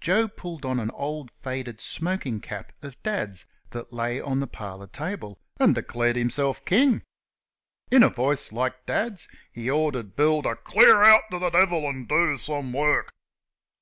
[0.00, 4.86] Joe pulled on an old faded smoking cap of Dad's that lay on the parlour
[4.86, 7.02] table, and declared himself king.
[7.90, 12.38] In a voice like Dad's he ordered Bill to "Clear t' th' devil, an' do
[12.38, 13.12] some work."